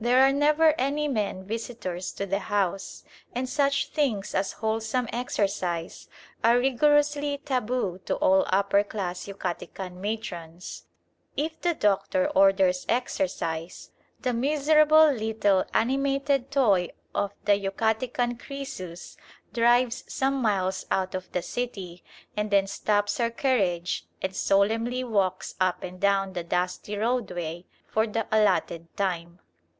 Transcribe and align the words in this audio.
There 0.00 0.22
are 0.22 0.32
never 0.32 0.74
any 0.78 1.08
men 1.08 1.42
visitors 1.42 2.12
to 2.12 2.24
the 2.24 2.38
house, 2.38 3.02
and 3.34 3.48
such 3.48 3.88
things 3.88 4.32
as 4.32 4.52
wholesome 4.62 5.08
exercise 5.12 6.08
are 6.44 6.56
rigorously 6.60 7.38
taboo 7.38 7.98
to 8.04 8.14
all 8.14 8.44
upper 8.46 8.84
class 8.84 9.26
Yucatecan 9.26 9.94
matrons. 10.00 10.84
If 11.36 11.60
the 11.62 11.74
doctor 11.74 12.28
orders 12.28 12.86
exercise, 12.88 13.90
the 14.20 14.32
miserable 14.32 15.10
little 15.10 15.64
animated 15.74 16.52
toy 16.52 16.90
of 17.12 17.32
the 17.44 17.60
Yucatecan 17.60 18.38
Croesus 18.38 19.16
drives 19.52 20.04
some 20.06 20.34
miles 20.40 20.86
out 20.92 21.16
of 21.16 21.32
the 21.32 21.42
city, 21.42 22.04
and 22.36 22.52
then 22.52 22.68
stops 22.68 23.18
her 23.18 23.30
carriage 23.30 24.06
and 24.22 24.32
solemnly 24.36 25.02
walks 25.02 25.56
up 25.60 25.82
and 25.82 25.98
down 25.98 26.34
the 26.34 26.44
dusty 26.44 26.96
roadway 26.96 27.64
for 27.88 28.06
the 28.06 28.28
allotted 28.30 28.96
time. 28.96 29.40